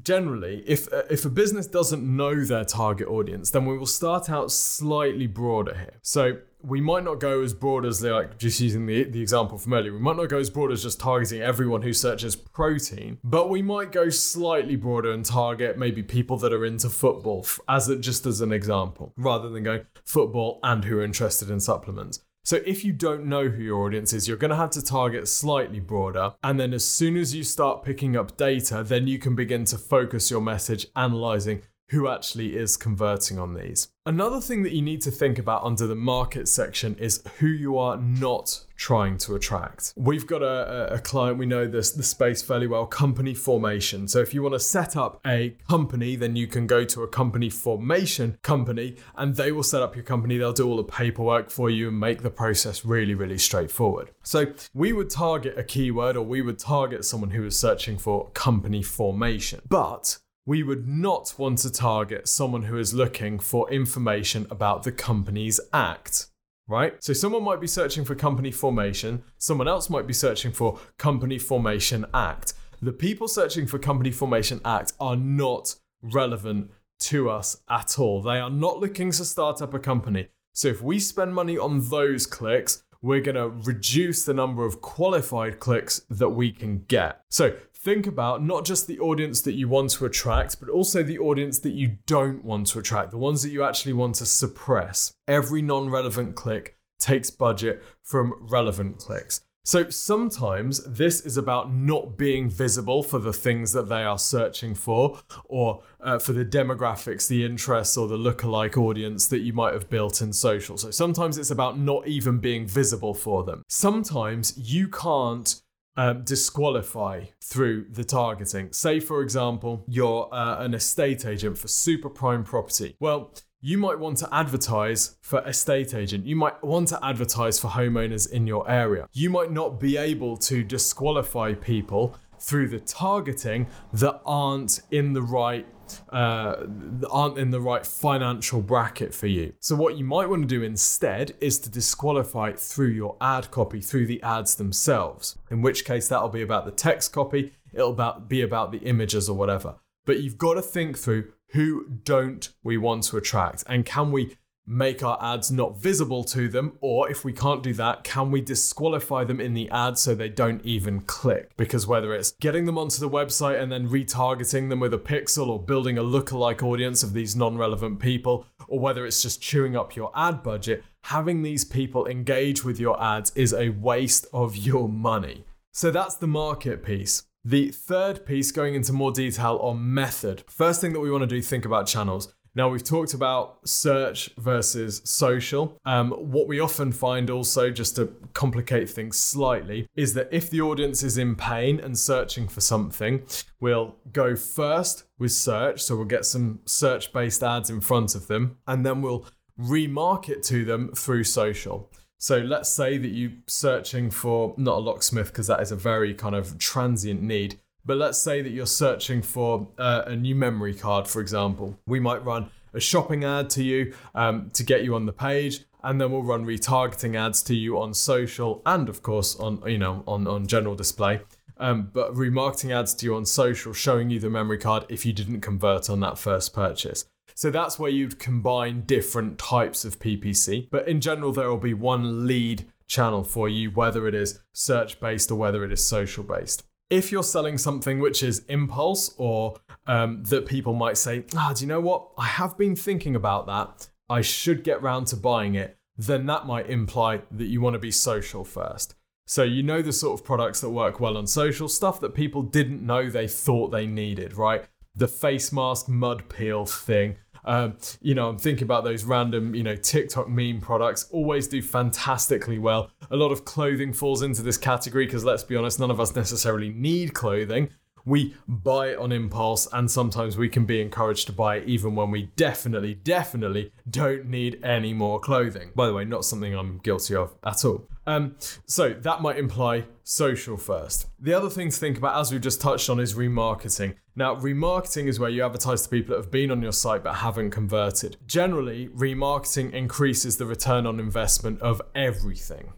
[0.03, 4.29] generally if uh, if a business doesn't know their target audience, then we will start
[4.29, 5.99] out slightly broader here.
[6.01, 9.73] So we might not go as broad as like just using the, the example from
[9.73, 13.49] earlier we might not go as broad as just targeting everyone who searches protein but
[13.49, 17.95] we might go slightly broader and target maybe people that are into football as a,
[17.97, 22.61] just as an example rather than going football and who are interested in supplements so
[22.63, 25.79] if you don't know who your audience is, you're going to have to target slightly
[25.79, 26.35] broader.
[26.43, 29.79] And then as soon as you start picking up data, then you can begin to
[29.79, 33.89] focus your message analyzing who actually is converting on these.
[34.07, 37.77] Another thing that you need to think about under the market section is who you
[37.77, 39.93] are not trying to attract.
[39.95, 44.07] We've got a, a client, we know this the space fairly well, company formation.
[44.07, 47.07] So if you want to set up a company, then you can go to a
[47.07, 50.37] company formation company and they will set up your company.
[50.37, 54.11] They'll do all the paperwork for you and make the process really, really straightforward.
[54.21, 58.29] So we would target a keyword or we would target someone who is searching for
[58.31, 59.61] company formation.
[59.67, 64.91] But we would not want to target someone who is looking for information about the
[64.91, 66.27] company's act,
[66.67, 67.03] right?
[67.03, 71.39] So someone might be searching for company formation, someone else might be searching for company
[71.39, 72.53] formation act.
[72.81, 78.21] The people searching for company formation act are not relevant to us at all.
[78.21, 80.27] They are not looking to start up a company.
[80.53, 84.81] So if we spend money on those clicks, we're going to reduce the number of
[84.81, 87.21] qualified clicks that we can get.
[87.29, 91.19] So think about not just the audience that you want to attract, but also the
[91.19, 95.13] audience that you don't want to attract, the ones that you actually want to suppress.
[95.27, 99.41] Every non relevant click takes budget from relevant clicks.
[99.63, 104.75] So sometimes this is about not being visible for the things that they are searching
[104.75, 109.73] for, or uh, for the demographics, the interests, or the lookalike audience that you might
[109.73, 110.77] have built in social.
[110.77, 113.63] So sometimes it's about not even being visible for them.
[113.67, 115.61] Sometimes you can't
[115.97, 118.71] um, disqualify through the targeting.
[118.73, 122.95] Say, for example, you're uh, an estate agent for super prime property.
[122.99, 126.25] Well, you might want to advertise for estate agent.
[126.25, 129.07] You might want to advertise for homeowners in your area.
[129.11, 135.21] You might not be able to disqualify people through the targeting that aren't in the
[135.21, 135.65] right
[136.09, 136.65] uh,
[137.09, 139.53] aren't in the right financial bracket for you.
[139.59, 143.81] So what you might want to do instead is to disqualify through your ad copy,
[143.81, 145.37] through the ads themselves.
[145.49, 149.29] In which case that'll be about the text copy, it'll about, be about the images
[149.29, 149.75] or whatever.
[150.05, 154.37] But you've got to think through who don't we want to attract and can we
[154.67, 156.77] make our ads not visible to them?
[156.81, 160.29] Or if we can't do that, can we disqualify them in the ad so they
[160.29, 161.55] don't even click?
[161.57, 165.47] Because whether it's getting them onto the website and then retargeting them with a pixel
[165.47, 169.75] or building a lookalike audience of these non relevant people, or whether it's just chewing
[169.75, 174.55] up your ad budget, having these people engage with your ads is a waste of
[174.55, 175.45] your money.
[175.71, 177.23] So that's the market piece.
[177.47, 180.43] The third piece, going into more detail on method.
[180.47, 182.33] First thing that we want to do, think about channels.
[182.55, 185.77] Now, we've talked about search versus social.
[185.85, 190.61] Um, what we often find also, just to complicate things slightly, is that if the
[190.61, 193.23] audience is in pain and searching for something,
[193.59, 195.83] we'll go first with search.
[195.83, 199.27] So we'll get some search based ads in front of them, and then we'll
[199.59, 201.91] remarket to them through social.
[202.17, 206.13] So let's say that you're searching for not a locksmith because that is a very
[206.13, 210.73] kind of transient need, but let's say that you're searching for uh, a new memory
[210.73, 211.77] card, for example.
[211.85, 215.61] We might run a shopping ad to you um, to get you on the page,
[215.83, 219.77] and then we'll run retargeting ads to you on social and, of course, on you
[219.77, 221.21] know on on general display.
[221.57, 225.13] Um, but remarketing ads to you on social, showing you the memory card if you
[225.13, 227.05] didn't convert on that first purchase.
[227.33, 230.69] So that's where you'd combine different types of PPC.
[230.69, 234.99] But in general, there will be one lead channel for you, whether it is search
[234.99, 239.57] based or whether it is social based if you're selling something which is impulse or
[239.87, 242.09] um, that people might say, ah, do you know what?
[242.17, 243.89] I have been thinking about that.
[244.09, 245.77] I should get round to buying it.
[245.97, 248.95] Then that might imply that you want to be social first.
[249.25, 252.43] So you know the sort of products that work well on social, stuff that people
[252.43, 254.65] didn't know they thought they needed, right?
[254.95, 259.63] The face mask mud peel thing, um, you know, I'm thinking about those random, you
[259.63, 262.91] know, TikTok meme products always do fantastically well.
[263.11, 266.15] A lot of clothing falls into this category because let's be honest, none of us
[266.15, 267.69] necessarily need clothing.
[268.07, 271.95] We buy it on impulse, and sometimes we can be encouraged to buy it even
[271.95, 275.71] when we definitely, definitely don't need any more clothing.
[275.75, 277.87] By the way, not something I'm guilty of at all.
[278.07, 281.07] Um, so that might imply social first.
[281.19, 283.95] The other thing to think about, as we've just touched on, is remarketing.
[284.15, 287.15] Now, remarketing is where you advertise to people that have been on your site but
[287.15, 288.17] haven't converted.
[288.25, 292.73] Generally, remarketing increases the return on investment of everything,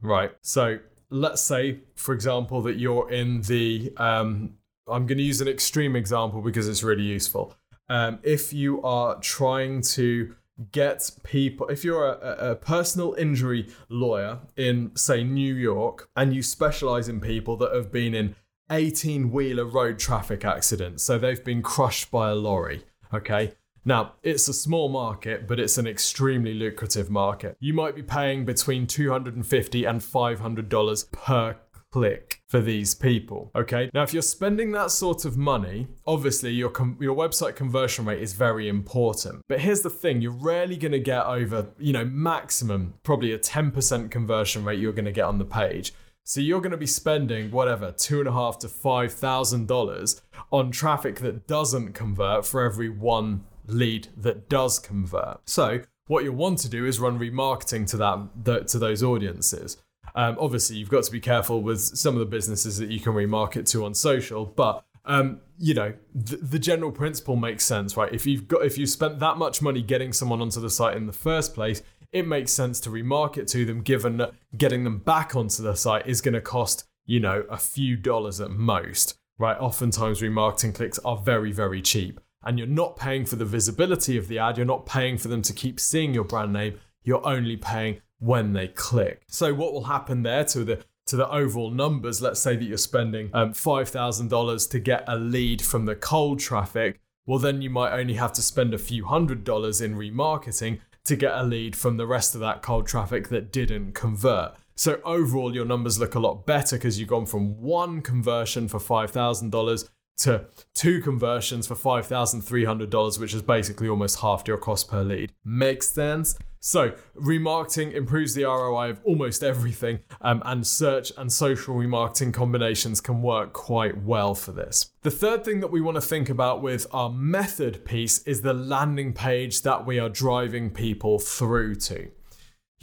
[0.00, 0.32] right?
[0.42, 0.78] So
[1.10, 4.54] let's say, for example, that you're in the, um,
[4.88, 7.54] I'm going to use an extreme example because it's really useful.
[7.88, 10.34] Um, if you are trying to
[10.70, 16.42] get people if you're a, a, personal injury lawyer in say new york and you
[16.42, 18.34] specialize in people that have been in
[18.72, 21.02] 18 wheeler road traffic accidents.
[21.02, 22.84] So they've been crushed by a lorry.
[23.12, 23.52] Okay.
[23.84, 27.56] Now, it's a small market, but it's an extremely lucrative market.
[27.58, 31.56] You might be paying between 250 and $500 per
[31.92, 33.50] click for these people.
[33.54, 33.90] Okay.
[33.94, 38.20] Now, if you're spending that sort of money, obviously your com- your website conversion rate
[38.20, 39.42] is very important.
[39.48, 43.38] But here's the thing: you're rarely going to get over, you know, maximum probably a
[43.38, 45.92] 10% conversion rate you're going to get on the page.
[46.24, 50.22] So you're going to be spending whatever two and a half to five thousand dollars
[50.50, 55.40] on traffic that doesn't convert for every one lead that does convert.
[55.46, 59.78] So what you'll want to do is run remarketing to that to those audiences.
[60.14, 63.12] Um, obviously, you've got to be careful with some of the businesses that you can
[63.12, 68.12] remarket to on social, but um, you know the, the general principle makes sense, right?
[68.12, 71.06] If you've got if you spent that much money getting someone onto the site in
[71.06, 75.34] the first place, it makes sense to remarket to them given that getting them back
[75.34, 79.58] onto the site is going to cost, you know, a few dollars at most, right?
[79.58, 82.20] Oftentimes remarketing clicks are very, very cheap.
[82.44, 85.42] And you're not paying for the visibility of the ad, you're not paying for them
[85.42, 89.22] to keep seeing your brand name, you're only paying when they click.
[89.26, 92.78] So what will happen there to the to the overall numbers, let's say that you're
[92.78, 97.92] spending um, $5,000 to get a lead from the cold traffic, well, then you might
[97.92, 101.96] only have to spend a few hundred dollars in remarketing to get a lead from
[101.96, 104.54] the rest of that cold traffic that didn't convert.
[104.76, 108.78] So overall, your numbers look a lot better because you've gone from one conversion for
[108.78, 115.32] $5,000 to two conversions for $5,300, which is basically almost half your cost per lead.
[115.44, 116.38] Makes sense?
[116.64, 123.00] So, remarketing improves the ROI of almost everything, um, and search and social remarketing combinations
[123.00, 124.90] can work quite well for this.
[125.02, 128.54] The third thing that we want to think about with our method piece is the
[128.54, 132.12] landing page that we are driving people through to.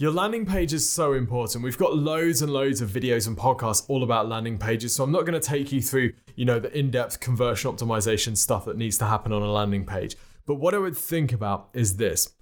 [0.00, 1.62] Your landing page is so important.
[1.62, 5.12] We've got loads and loads of videos and podcasts all about landing pages, so I'm
[5.12, 8.96] not going to take you through, you know, the in-depth conversion optimization stuff that needs
[8.96, 10.16] to happen on a landing page.
[10.46, 12.32] But what I would think about is this.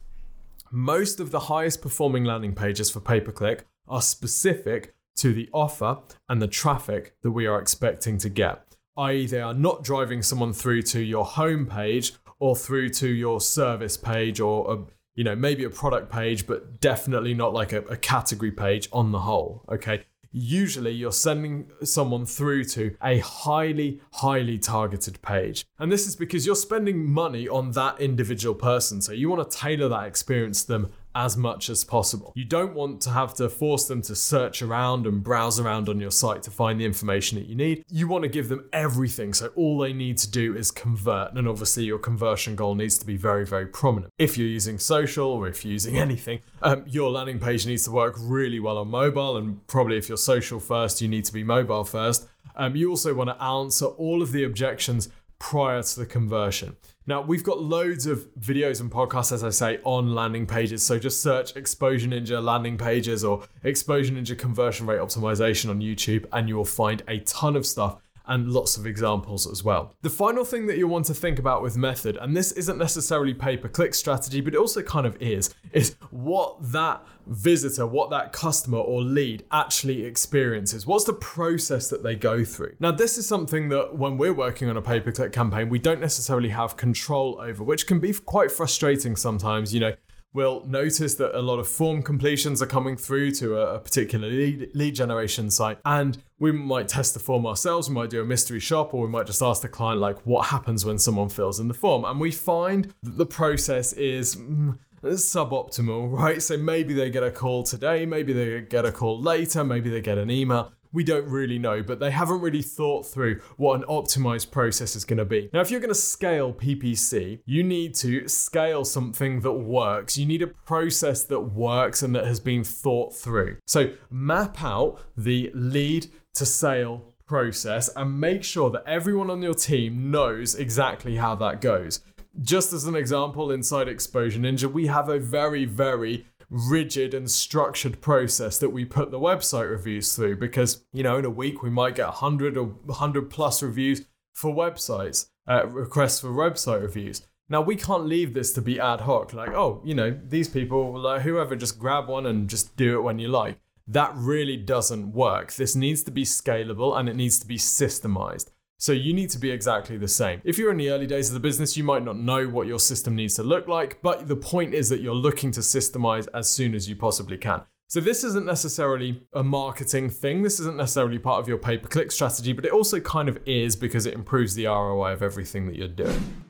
[0.71, 5.99] Most of the highest performing landing pages for pay-per-click are specific to the offer
[6.29, 8.63] and the traffic that we are expecting to get.
[8.97, 13.41] I.e., they are not driving someone through to your home page or through to your
[13.41, 14.79] service page or a
[15.19, 19.11] you know, maybe a product page, but definitely not like a, a category page on
[19.11, 19.65] the whole.
[19.69, 20.05] Okay.
[20.31, 25.67] Usually you're sending someone through to a highly, highly targeted page.
[25.77, 29.03] And this is because you're spending money on that individual person.
[29.03, 32.33] So you want to tailor that experience to them as much as possible.
[32.37, 35.99] You don't want to have to force them to search around and browse around on
[35.99, 37.85] your site to find the information that you need.
[37.91, 41.35] You want to give them everything, so all they need to do is convert.
[41.35, 44.13] And obviously, your conversion goal needs to be very, very prominent.
[44.17, 47.91] If you're using social or if you're using anything, um, your landing page needs to
[47.91, 49.37] work really well on mobile.
[49.39, 52.29] And probably if you're social first, you need to be mobile first.
[52.55, 55.09] Um, you also want to answer all of the objections
[55.41, 56.77] prior to the conversion.
[57.09, 60.83] Now, we've got loads of videos and podcasts, as I say, on landing pages.
[60.83, 66.27] So just search Exposure Ninja landing pages or Exposure Ninja conversion rate optimization on YouTube,
[66.35, 67.97] and you will find a ton of stuff
[68.29, 69.95] and lots of examples as well.
[70.03, 73.35] The final thing that you'll want to think about with method, and this isn't necessarily
[73.35, 78.11] pay per click strategy, but it also kind of is, is what that visitor, what
[78.11, 80.87] that customer or lead actually experiences.
[80.87, 82.77] What's the process that they go through?
[82.81, 85.79] Now, this is something that when we're working on a pay per click campaign, we
[85.79, 89.75] don't necessarily have control over, which can be quite frustrating sometimes.
[89.75, 89.95] You know,
[90.39, 94.29] we'll notice that a lot of form completions are coming through to a, a, particular
[94.29, 95.79] lead, lead generation site.
[95.85, 99.09] And we might test the form ourselves we might do a mystery shop or we
[99.09, 102.05] might just ask the client like what happens when someone fills in the form?
[102.05, 106.41] And we find that the process is mm, suboptimal right?
[106.41, 110.01] So maybe they get a call today maybe they get a call later maybe they
[110.01, 113.87] get an email we don't really know, but they haven't really thought through what an
[113.87, 115.51] optimized process is going to be.
[115.53, 120.17] Now, if you're going to scale PPC, you need to scale something that works.
[120.17, 123.57] You need a process that works and that has been thought through.
[123.67, 129.55] So, map out the lead to sale process and make sure that everyone on your
[129.55, 132.01] team knows exactly how that goes.
[132.41, 138.01] Just as an example, inside Exposure Ninja, we have a very, very rigid and structured
[138.01, 141.71] process that we put the website reviews through because, you know, in a week we
[141.71, 147.23] might get 100 or 100 plus reviews for websites, uh, requests for website reviews.
[147.49, 150.99] Now we can't leave this to be ad hoc, like, oh, you know, these people,
[150.99, 153.59] like whoever, just grab one and just do it when you like.
[153.87, 155.55] That really doesn't work.
[155.55, 158.51] This needs to be scalable and it needs to be systemized.
[158.81, 160.41] So you need to be exactly the same.
[160.45, 162.79] If you're in the early days of the business, you might not know what your
[162.79, 166.49] system needs to look like, but the point is that you're looking to systemize as
[166.49, 167.63] soon as you possibly can.
[167.89, 170.43] So this isn't necessarily a marketing thing.
[170.45, 174.07] This isn't necessarily part of your pay-per-click strategy, but it also kind of is because
[174.07, 176.45] it improves the ROI of everything that you're doing.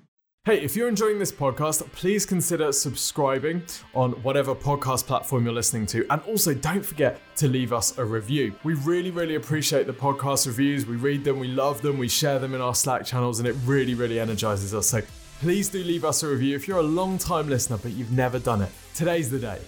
[0.45, 3.63] Hey, if you're enjoying this podcast, please consider subscribing
[3.95, 6.07] on whatever podcast platform you're listening to.
[6.09, 8.55] And also, don't forget to leave us a review.
[8.65, 10.87] We really, really appreciate the podcast reviews.
[10.87, 13.57] We read them, we love them, we share them in our Slack channels, and it
[13.67, 14.87] really, really energizes us.
[14.87, 15.03] So
[15.41, 18.39] please do leave us a review if you're a long time listener, but you've never
[18.39, 18.71] done it.
[18.95, 19.61] Today's the day.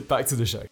[0.08, 0.62] Back to the show.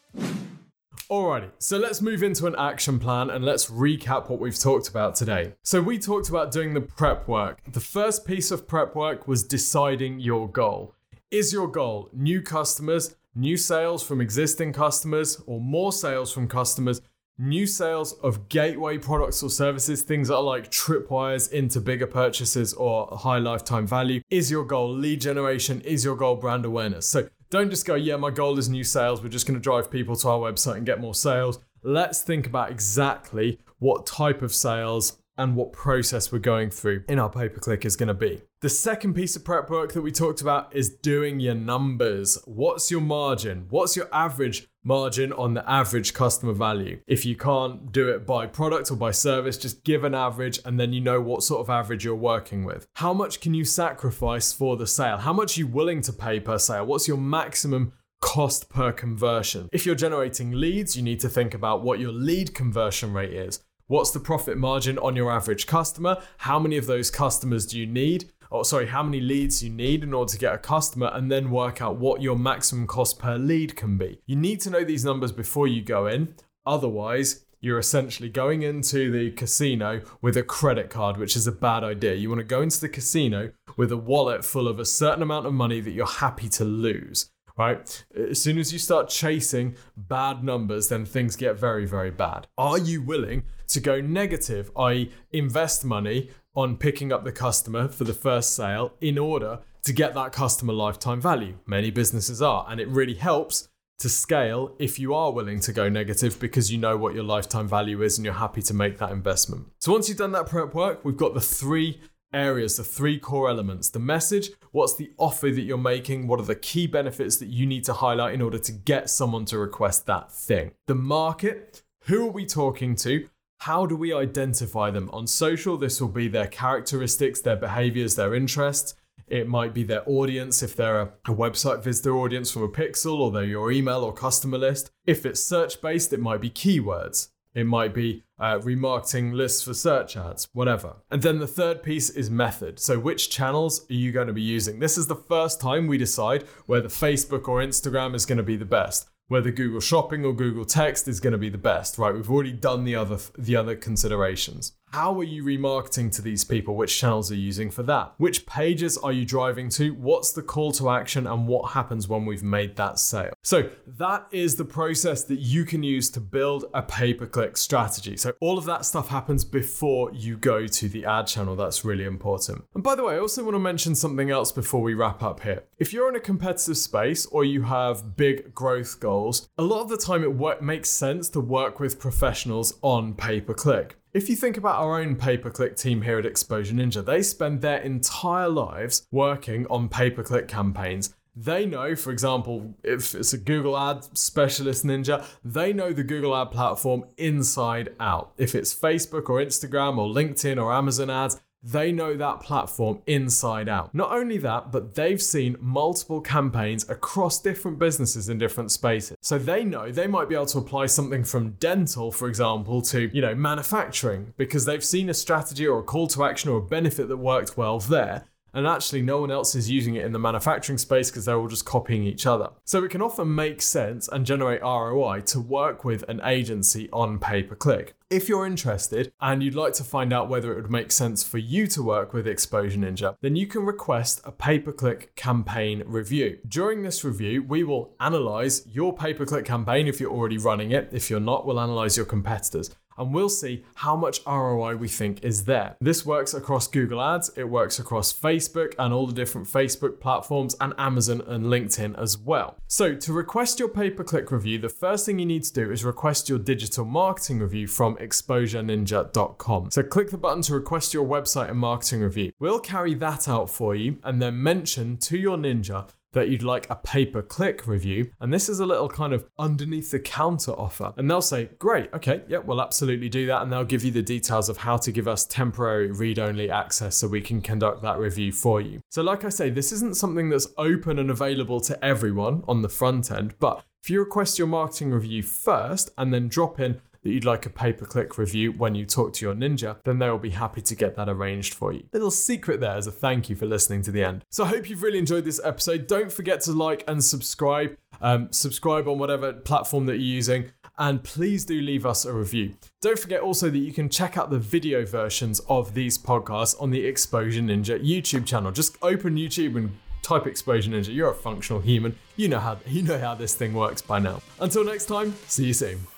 [1.11, 5.17] Alrighty, so let's move into an action plan and let's recap what we've talked about
[5.17, 5.55] today.
[5.65, 7.59] So, we talked about doing the prep work.
[7.67, 10.95] The first piece of prep work was deciding your goal.
[11.33, 17.01] Is your goal new customers, new sales from existing customers, or more sales from customers?
[17.37, 22.73] New sales of gateway products or services, things that are like tripwires into bigger purchases
[22.75, 24.21] or high lifetime value.
[24.31, 25.81] Is your goal lead generation?
[25.81, 27.09] Is your goal brand awareness?
[27.09, 29.23] So, don't just go, yeah, my goal is new sales.
[29.23, 31.59] We're just going to drive people to our website and get more sales.
[31.83, 37.19] Let's think about exactly what type of sales and what process we're going through in
[37.19, 38.43] our pay per click is going to be.
[38.61, 42.39] The second piece of prep work that we talked about is doing your numbers.
[42.45, 43.67] What's your margin?
[43.71, 47.01] What's your average margin on the average customer value?
[47.07, 50.79] If you can't do it by product or by service, just give an average and
[50.79, 52.87] then you know what sort of average you're working with.
[52.95, 55.19] How much can you sacrifice for the sale?
[55.19, 56.87] How much are you willing to pay per sale?
[56.87, 59.69] What's your maximum cost per conversion?
[59.73, 63.61] If you're generating leads, you need to think about what your lead conversion rate is
[63.91, 66.23] What's the profit margin on your average customer?
[66.37, 68.31] How many of those customers do you need?
[68.51, 71.51] Or sorry, how many leads you need in order to get a customer, and then
[71.51, 74.21] work out what your maximum cost per lead can be.
[74.27, 76.35] You need to know these numbers before you go in.
[76.67, 81.85] Otherwise, you're essentially going into the casino with a credit card, which is a bad
[81.85, 82.15] idea.
[82.15, 85.47] You want to go into the casino with a wallet full of a certain amount
[85.47, 87.31] of money that you're happy to lose
[87.61, 88.05] right?
[88.31, 92.47] As soon as you start chasing bad numbers, then things get very, very bad.
[92.57, 98.05] Are you willing to go negative, i.e., invest money on picking up the customer for
[98.05, 101.59] the first sale in order to get that customer lifetime value?
[101.67, 105.91] Many businesses are, and it really helps to scale if you are willing to go
[105.91, 109.11] negative because you know what your lifetime value is and you're happy to make that
[109.11, 109.67] investment.
[109.79, 112.01] So once you've done that prep work, we've got the three
[112.33, 116.45] areas, the three core elements the message, what's the offer that you're making, what are
[116.45, 120.07] the key benefits that you need to highlight in order to get someone to request
[120.07, 123.29] that thing, the market, who are we talking to?
[123.61, 125.11] How do we identify them?
[125.13, 128.95] On social, this will be their characteristics, their behaviors, their interests.
[129.27, 133.21] It might be their audience if they're a, a, website visitor audience from a pixel
[133.21, 134.91] or they're your email or customer list.
[135.07, 137.29] If it's search based, it might be keywords.
[137.55, 140.97] It might be uh, remarketing lists for search ads, whatever.
[141.11, 142.79] And then the third piece is method.
[142.79, 144.79] So, which channels are you going to be using?
[144.79, 148.57] This is the first time we decide whether Facebook or Instagram is going to be
[148.57, 152.13] the best whether Google Shopping or Google Text is going to be the best, right?
[152.13, 154.73] We've already done the other the other considerations.
[154.93, 156.75] How are you remarketing to these people?
[156.75, 158.13] Which channels are you using for that?
[158.17, 159.91] Which pages are you driving to?
[159.91, 163.33] What's the call to action and what happens when we've made that sale?
[163.45, 167.57] So, that is the process that you can use to build a pay per click
[167.57, 168.17] strategy.
[168.17, 171.55] So, all of that stuff happens before you go to the ad channel.
[171.55, 172.65] That's really important.
[172.75, 175.45] And by the way, I also want to mention something else before we wrap up
[175.45, 175.63] here.
[175.79, 179.89] If you're in a competitive space or you have big growth goals, a lot of
[179.89, 184.00] the time it makes sense to work with professionals on pay per click.
[184.13, 187.23] If you think about our own pay per click team here at Exposure Ninja, they
[187.23, 191.15] spend their entire lives working on pay per click campaigns.
[191.37, 196.37] They know, for example, if it's a Google Ad specialist ninja, they know the Google
[196.37, 198.33] Ad platform inside out.
[198.37, 203.69] If it's Facebook or Instagram or LinkedIn or Amazon ads, they know that platform inside
[203.69, 203.95] out.
[203.95, 209.17] Not only that, but they've seen multiple campaigns across different businesses in different spaces.
[209.21, 213.11] So they know they might be able to apply something from dental, for example, to,
[213.15, 216.63] you know, manufacturing because they've seen a strategy or a call to action or a
[216.63, 220.19] benefit that worked well there and actually no one else is using it in the
[220.19, 222.51] manufacturing space because they're all just copying each other.
[222.65, 227.19] So it can often make sense and generate ROI to work with an agency on
[227.19, 227.95] pay per click.
[228.11, 231.39] If you're interested and you'd like to find out whether it would make sense for
[231.39, 235.85] you to work with Exposure Ninja, then you can request a pay per click campaign
[235.87, 236.39] review.
[236.49, 240.73] During this review, we will analyze your pay per click campaign if you're already running
[240.73, 240.89] it.
[240.91, 242.71] If you're not, we'll analyze your competitors
[243.01, 245.77] and we'll see how much ROI we think is there.
[245.81, 250.55] This works across Google Ads, it works across Facebook and all the different Facebook platforms,
[250.61, 252.57] and Amazon and LinkedIn as well.
[252.69, 255.73] So, to request your pay per click review, the first thing you need to do
[255.73, 259.71] is request your digital marketing review from exposureninja.com.
[259.71, 262.33] So, click the button to request your website and marketing review.
[262.39, 266.69] We'll carry that out for you and then mention to your ninja that you'd like
[266.69, 268.11] a pay per click review.
[268.21, 270.93] And this is a little kind of underneath the counter offer.
[270.97, 273.43] And they'll say, Great, okay, yeah, we'll absolutely do that.
[273.43, 276.97] And they'll give you the details of how to give us temporary read only access
[276.97, 278.81] so we can conduct that review for you.
[278.91, 282.69] So, like I say, this isn't something that's open and available to everyone on the
[282.69, 287.11] front end, but if you request your marketing review first and then drop in that
[287.11, 290.11] you'd like a pay per click review when you talk to your ninja, then they
[290.11, 291.85] will be happy to get that arranged for you.
[291.93, 294.25] Little secret there as a thank you for listening to the end.
[294.31, 295.87] So I hope you've really enjoyed this episode.
[295.87, 297.77] Don't forget to like and subscribe.
[298.01, 302.55] Um, subscribe on whatever platform that you're using and please do leave us a review.
[302.81, 306.71] Don't forget also that you can check out the video versions of these podcasts on
[306.71, 308.51] the Exposure Ninja YouTube channel.
[308.51, 310.95] Just open YouTube and type Exposure Ninja.
[310.95, 311.97] You're a functional human.
[312.17, 314.23] You know how you know how this thing works by now.
[314.41, 315.90] Until next time, see you soon.